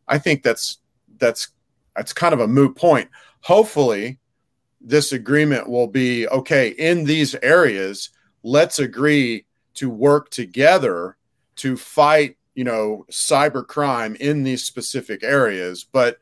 [0.07, 0.77] I think that's
[1.17, 1.49] that's
[1.95, 3.09] that's kind of a moot point.
[3.41, 4.19] Hopefully,
[4.79, 8.09] this agreement will be okay in these areas.
[8.43, 11.17] Let's agree to work together
[11.57, 15.83] to fight, you know, cyber crime in these specific areas.
[15.83, 16.19] But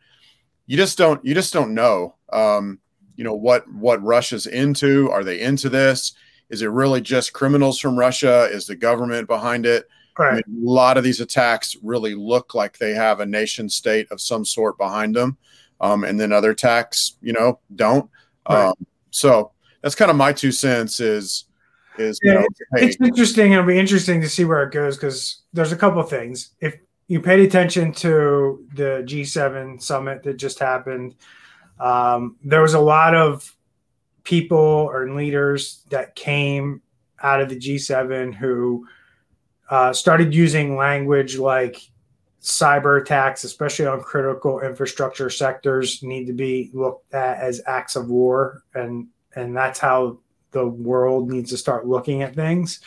[0.66, 2.16] you just don't you just don't know.
[2.32, 2.80] Um,
[3.16, 5.10] you know what what Russia's into.
[5.12, 6.14] Are they into this?
[6.50, 8.48] Is it really just criminals from Russia?
[8.52, 9.88] Is the government behind it?
[10.18, 10.32] Right.
[10.32, 14.08] I mean, a lot of these attacks really look like they have a nation state
[14.12, 15.38] of some sort behind them,
[15.82, 18.10] um, and then other attacks, you know, don't.
[18.50, 18.68] Right.
[18.68, 18.74] Um,
[19.12, 21.00] so that's kind of my two cents.
[21.00, 21.46] Is
[22.00, 22.86] is yeah, know, it's, hey.
[22.88, 23.52] it's, interesting.
[23.54, 26.52] It'll be interesting to see where it goes because there's a couple of things.
[26.60, 31.16] If you paid attention to the G7 summit that just happened.
[31.80, 33.56] Um, there was a lot of
[34.24, 36.82] people or leaders that came
[37.24, 38.86] out of the G7 who
[39.70, 41.82] uh, started using language like
[42.42, 48.10] cyber attacks, especially on critical infrastructure sectors, need to be looked at as acts of
[48.10, 50.20] war, and and that's how
[50.52, 52.80] the world needs to start looking at things.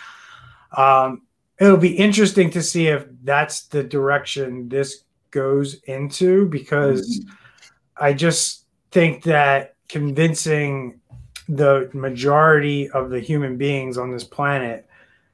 [0.76, 1.22] Um,
[1.58, 8.04] it'll be interesting to see if that's the direction this goes into because mm-hmm.
[8.04, 11.00] I just think that convincing
[11.48, 14.86] the majority of the human beings on this planet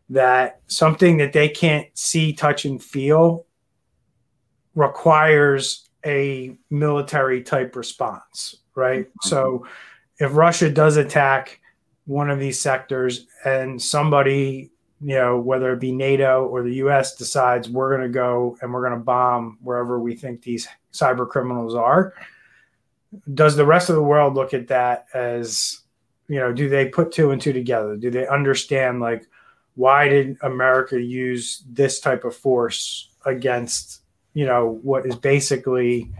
[0.08, 3.44] that something that they can't see, touch, and feel
[4.74, 9.06] requires a military type response, right?
[9.06, 9.28] Mm-hmm.
[9.28, 9.66] So
[10.18, 11.60] if Russia does attack
[12.06, 17.16] one of these sectors and somebody, you know, whether it be NATO or the US
[17.16, 21.28] decides we're going to go and we're going to bomb wherever we think these cyber
[21.28, 22.14] criminals are,
[23.34, 25.80] does the rest of the world look at that as,
[26.28, 27.96] you know, do they put two and two together?
[27.96, 29.26] Do they understand like
[29.76, 34.02] why did America use this type of force against
[34.34, 36.10] you know what is basically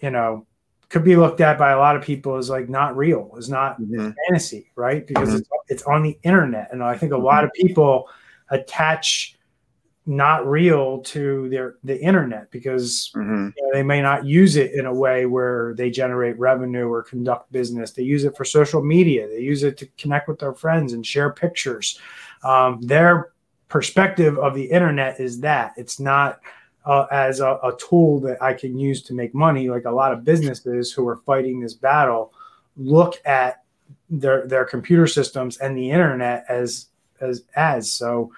[0.00, 0.46] you know
[0.90, 3.80] could be looked at by a lot of people as like not real is not
[3.80, 4.10] mm-hmm.
[4.28, 5.38] fantasy right because mm-hmm.
[5.38, 8.08] it's, it's on the internet and i think a lot of people
[8.50, 9.38] attach
[10.06, 13.48] not real to their the internet because mm-hmm.
[13.56, 17.02] you know, they may not use it in a way where they generate revenue or
[17.02, 20.54] conduct business they use it for social media they use it to connect with their
[20.54, 22.00] friends and share pictures
[22.42, 23.32] um, their
[23.68, 26.40] perspective of the internet is that it's not
[26.84, 29.68] uh, as a, a, tool that I can use to make money.
[29.68, 32.32] Like a lot of businesses who are fighting this battle
[32.76, 33.62] look at
[34.08, 36.86] their their computer systems and the internet as
[37.20, 38.32] as as so.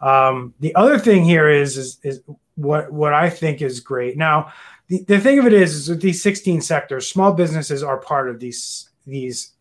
[0.00, 2.22] Um, the other thing here is, is is
[2.54, 4.16] what what I think is great.
[4.16, 4.52] Now,
[4.88, 8.28] the, the thing of it is, is with these 16 sectors, small businesses are part
[8.28, 9.52] of these these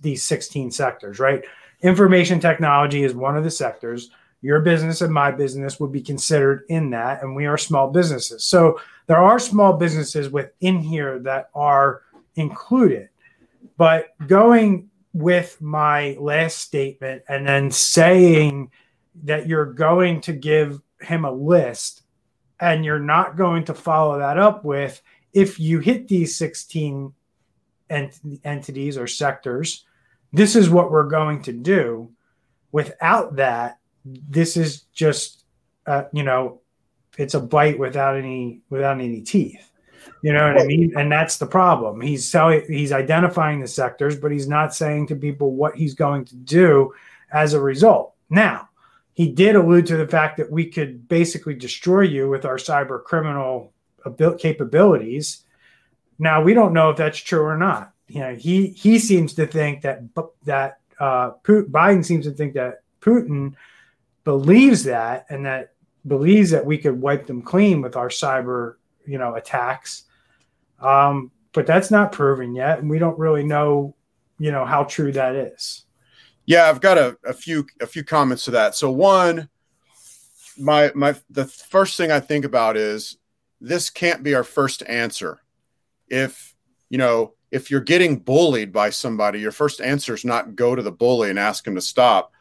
[0.00, 1.42] these 16 sectors, right?
[1.82, 4.10] Information technology is one of the sectors
[4.44, 8.44] your business and my business would be considered in that and we are small businesses.
[8.44, 12.02] So there are small businesses within here that are
[12.36, 13.08] included.
[13.76, 18.70] But going with my last statement and then saying
[19.24, 22.02] that you're going to give him a list
[22.60, 25.00] and you're not going to follow that up with
[25.32, 27.12] if you hit these 16
[27.90, 29.84] ent- entities or sectors
[30.34, 32.10] this is what we're going to do.
[32.72, 35.44] Without that this is just
[35.86, 36.60] uh, you know
[37.16, 39.70] it's a bite without any without any teeth.
[40.22, 40.92] You know what i mean?
[40.96, 42.00] And that's the problem.
[42.00, 46.24] He's selling he's identifying the sectors but he's not saying to people what he's going
[46.26, 46.94] to do
[47.32, 48.14] as a result.
[48.30, 48.68] Now
[49.14, 53.02] he did allude to the fact that we could basically destroy you with our cyber
[53.02, 53.72] criminal
[54.38, 55.44] capabilities.
[56.18, 57.92] Now we don't know if that's true or not.
[58.08, 60.02] You know he he seems to think that
[60.44, 63.54] that uh, Putin, biden seems to think that putin
[64.24, 65.74] believes that and that
[66.06, 70.04] believes that we could wipe them clean with our cyber, you know, attacks.
[70.80, 73.94] Um, but that's not proven yet, and we don't really know,
[74.38, 75.84] you know, how true that is.
[76.46, 78.74] Yeah, I've got a, a few a few comments to that.
[78.74, 79.48] So one,
[80.58, 83.16] my my the first thing I think about is
[83.60, 85.40] this can't be our first answer.
[86.08, 86.54] If
[86.90, 90.82] you know, if you're getting bullied by somebody, your first answer is not go to
[90.82, 92.33] the bully and ask him to stop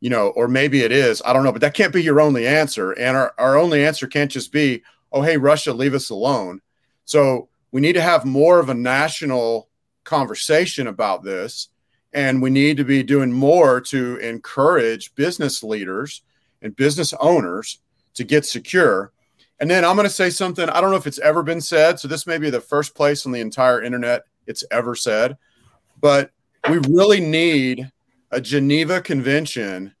[0.00, 2.46] you know, or maybe it is, I don't know, but that can't be your only
[2.46, 2.92] answer.
[2.92, 4.82] And our, our only answer can't just be,
[5.12, 6.60] oh, hey, Russia, leave us alone.
[7.04, 9.68] So we need to have more of a national
[10.04, 11.68] conversation about this.
[12.12, 16.22] And we need to be doing more to encourage business leaders
[16.62, 17.80] and business owners
[18.14, 19.12] to get secure.
[19.60, 21.98] And then I'm going to say something I don't know if it's ever been said.
[21.98, 25.36] So this may be the first place on the entire internet it's ever said,
[26.00, 26.30] but
[26.70, 27.90] we really need
[28.30, 29.94] a Geneva Convention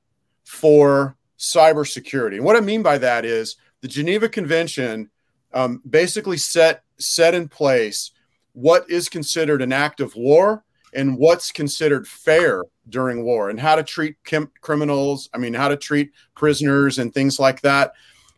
[0.44, 2.36] for cybersecurity.
[2.36, 5.10] And what I mean by that is the Geneva Convention
[5.52, 8.10] um, basically set set in place
[8.52, 13.76] what is considered an act of war and what's considered fair during war and how
[13.76, 14.16] to treat
[14.60, 17.92] criminals i mean how to treat prisoners and things like that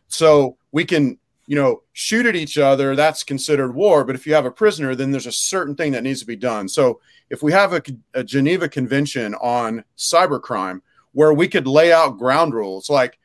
[0.09, 1.17] so we can
[1.51, 4.95] you know shoot at each other that's considered war but if you have a prisoner
[4.95, 6.99] then there's a certain thing that needs to be done so
[7.31, 7.81] if we have a,
[8.13, 10.81] a Geneva Convention on cybercrime
[11.13, 13.17] where we could lay out ground rules, like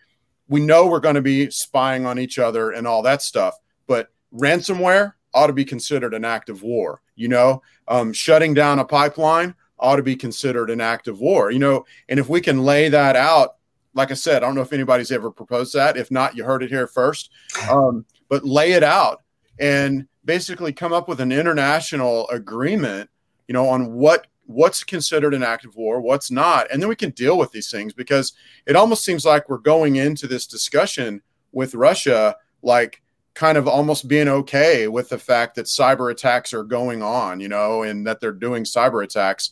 [0.48, 3.56] we know we're going to be spying on each other and all that stuff,
[3.88, 7.02] but ransomware ought to be considered an act of war.
[7.16, 11.50] You know, um, shutting down a pipeline ought to be considered an act of war.
[11.50, 13.56] You know, and if we can lay that out,
[13.92, 15.96] like I said, I don't know if anybody's ever proposed that.
[15.96, 17.30] If not, you heard it here first.
[17.68, 19.22] Um, but lay it out
[19.58, 23.08] and basically come up with an international agreement,
[23.48, 27.10] you know, on what what's considered an active war, what's not, and then we can
[27.10, 28.32] deal with these things because
[28.66, 31.20] it almost seems like we're going into this discussion
[31.52, 33.02] with Russia like
[33.34, 37.48] kind of almost being okay with the fact that cyber attacks are going on, you
[37.48, 39.50] know, and that they're doing cyber attacks.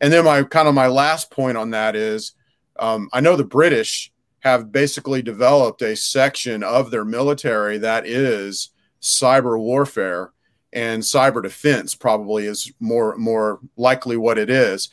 [0.00, 2.32] And then my kind of my last point on that is
[2.78, 8.70] um, I know the British have basically developed a section of their military that is
[9.00, 10.32] cyber warfare
[10.72, 14.90] and cyber defense probably is more more likely what it is.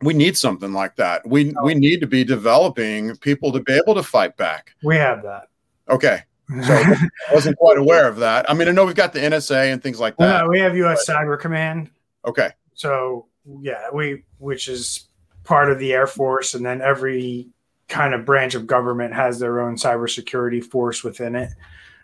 [0.00, 1.26] We need something like that.
[1.26, 1.64] We oh.
[1.64, 4.74] we need to be developing people to be able to fight back.
[4.82, 5.48] We have that.
[5.88, 6.22] Okay.
[6.48, 8.48] So i wasn't quite aware of that.
[8.50, 10.44] I mean i know we've got the nsa and things like that.
[10.44, 11.90] no, we have us but, cyber command.
[12.26, 12.50] Okay.
[12.74, 13.26] So
[13.62, 15.08] yeah we which is
[15.42, 17.48] part of the air force and then every
[17.88, 21.50] kind of branch of government has their own cybersecurity force within it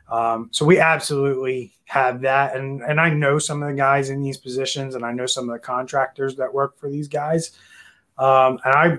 [0.09, 4.23] um, so we absolutely have that, and and I know some of the guys in
[4.23, 7.53] these positions, and I know some of the contractors that work for these guys,
[8.19, 8.99] um, and I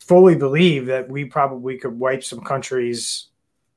[0.00, 3.28] fully believe that we probably could wipe some countries.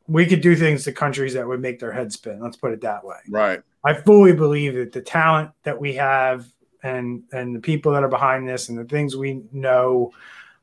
[0.08, 2.42] We could do things to countries that would make their head spin.
[2.42, 3.18] Let's put it that way.
[3.30, 3.62] Right.
[3.86, 6.46] I fully believe that the talent that we have
[6.82, 10.12] and and the people that are behind this and the things we know,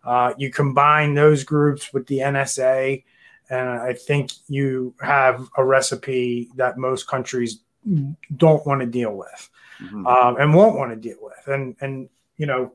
[0.04, 3.04] uh, you combine those groups with the NSA
[3.50, 7.60] and I think you have a recipe that most countries
[8.36, 9.50] don't want to deal with
[9.82, 10.06] mm-hmm.
[10.06, 11.48] um, and won't want to deal with.
[11.48, 12.72] And, and you know,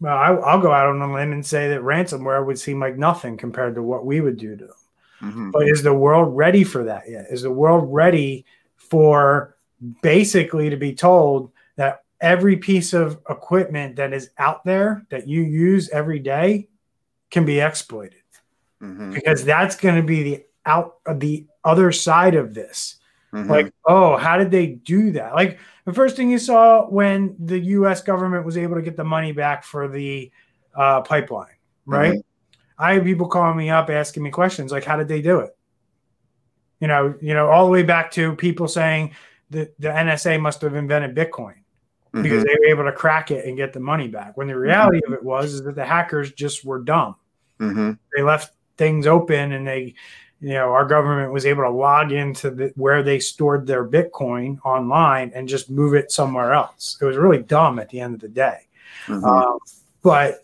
[0.00, 2.96] well, I, will go out on a limb and say that ransomware would seem like
[2.96, 4.76] nothing compared to what we would do to them.
[5.20, 5.50] Mm-hmm.
[5.50, 7.26] But is the world ready for that yet?
[7.30, 9.56] Is the world ready for
[10.00, 15.42] basically to be told that every piece of equipment that is out there that you
[15.42, 16.68] use every day
[17.30, 18.22] can be exploited?
[18.82, 19.12] mm-hmm.
[19.12, 22.96] because that's going to be the out the other side of this.
[23.32, 23.50] Mm-hmm.
[23.50, 25.34] Like, oh, how did they do that?
[25.34, 28.02] Like the first thing you saw when the U.S.
[28.02, 30.30] government was able to get the money back for the
[30.74, 31.56] uh, pipeline,
[31.86, 32.12] right?
[32.12, 32.82] Mm-hmm.
[32.82, 35.56] I have people calling me up asking me questions like, how did they do it?
[36.80, 39.14] You know, you know, all the way back to people saying
[39.50, 41.54] that the NSA must have invented Bitcoin
[42.12, 42.48] because mm-hmm.
[42.48, 44.36] they were able to crack it and get the money back.
[44.36, 45.14] When the reality mm-hmm.
[45.14, 47.16] of it was is that the hackers just were dumb.
[47.58, 47.92] Mm-hmm.
[48.14, 49.94] They left things open and they
[50.40, 54.58] you know our government was able to log into the, where they stored their bitcoin
[54.64, 58.20] online and just move it somewhere else it was really dumb at the end of
[58.20, 58.66] the day
[59.06, 59.24] mm-hmm.
[59.24, 59.58] um,
[60.02, 60.38] but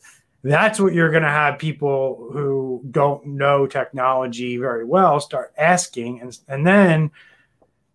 [0.44, 6.20] that's what you're going to have people who don't know technology very well start asking
[6.20, 7.10] and, and then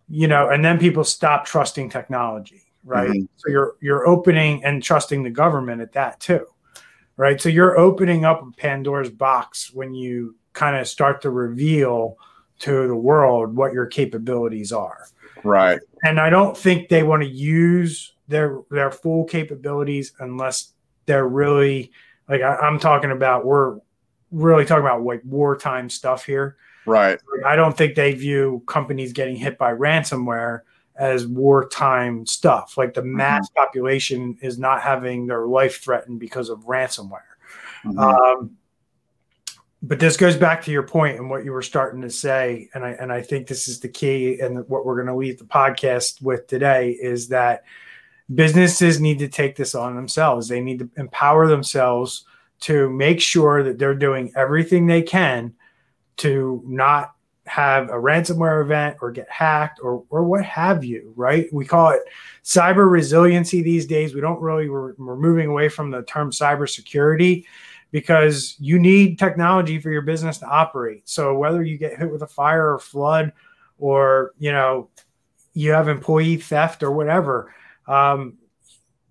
[0.08, 3.24] you know and then people stop trusting technology right mm-hmm.
[3.36, 6.46] so you're you're opening and trusting the government at that too
[7.16, 7.40] right?
[7.40, 12.16] So you're opening up a Pandora's box when you kind of start to reveal
[12.60, 15.06] to the world what your capabilities are.
[15.42, 15.80] Right.
[16.04, 20.72] And I don't think they want to use their their full capabilities unless
[21.06, 21.92] they're really
[22.28, 23.78] like I, am talking about we're
[24.30, 26.56] really talking about like wartime stuff here.
[26.86, 27.18] Right.
[27.44, 30.60] I don't think they view companies getting hit by ransomware
[30.96, 32.76] as wartime stuff.
[32.76, 33.16] Like the mm-hmm.
[33.16, 33.64] mass mm-hmm.
[33.64, 37.20] population is not having their life threatened because of ransomware.
[37.84, 37.98] Mm-hmm.
[37.98, 38.56] Um,
[39.82, 42.84] but this goes back to your point and what you were starting to say, and
[42.84, 45.44] I and I think this is the key, and what we're going to leave the
[45.44, 47.64] podcast with today is that
[48.34, 50.48] businesses need to take this on themselves.
[50.48, 52.24] They need to empower themselves
[52.60, 55.52] to make sure that they're doing everything they can
[56.16, 57.13] to not
[57.46, 61.52] have a ransomware event or get hacked or or what have you, right?
[61.52, 62.02] We call it
[62.42, 64.14] cyber resiliency these days.
[64.14, 67.44] We don't really we're, we're moving away from the term cybersecurity
[67.94, 71.08] because you need technology for your business to operate.
[71.08, 73.32] So whether you get hit with a fire or flood
[73.78, 74.88] or, you know,
[75.52, 77.54] you have employee theft or whatever,
[77.86, 78.36] um,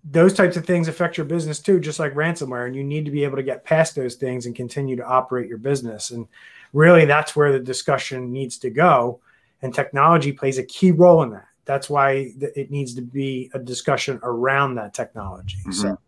[0.04, 2.66] those types of things affect your business too, just like ransomware.
[2.66, 5.48] And you need to be able to get past those things and continue to operate
[5.48, 6.10] your business.
[6.10, 6.26] And
[6.74, 9.20] really that's where the discussion needs to go.
[9.62, 11.46] And technology plays a key role in that.
[11.64, 15.56] That's why it needs to be a discussion around that technology.
[15.60, 15.72] Mm-hmm.
[15.72, 15.98] so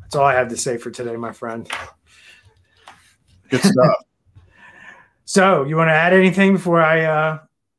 [0.00, 1.68] that's all i have to say for today my friend.
[3.50, 3.74] Good stuff.
[5.26, 7.38] So you want to add anything before i uh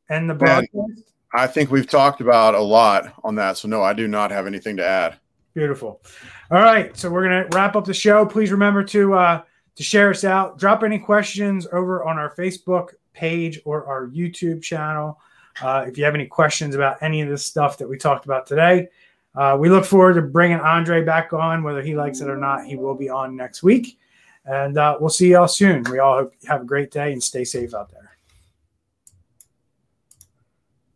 [0.09, 1.03] end the broadcast?
[1.31, 4.47] I think we've talked about a lot on that so no i do not have
[4.47, 5.19] anything to add.
[5.53, 6.01] Beautiful.
[6.49, 8.25] All right so we're gonna wrap up the show.
[8.25, 9.41] Please remember to uh
[9.76, 10.57] to share us out.
[10.57, 15.19] Drop any questions over on our Facebook page or our YouTube channel.
[15.61, 18.45] Uh, if you have any questions about any of this stuff that we talked about
[18.45, 18.88] today,
[19.36, 21.63] uh, we look forward to bringing Andre back on.
[21.63, 23.97] Whether he likes it or not, he will be on next week.
[24.45, 25.84] And uh, we'll see y'all soon.
[25.89, 28.04] We all hope you have a great day and stay safe out there.